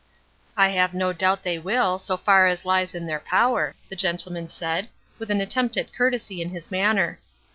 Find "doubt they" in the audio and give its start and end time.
1.13-1.59